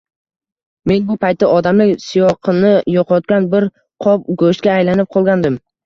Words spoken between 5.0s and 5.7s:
qolgandim.